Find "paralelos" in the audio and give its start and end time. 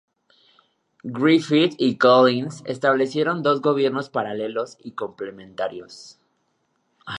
4.09-4.79